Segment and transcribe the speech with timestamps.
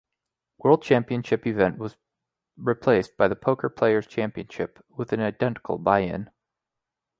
[0.57, 1.95] World Championship event was
[2.57, 6.31] replaced by The Poker Player's Championship, with an identical buy-in.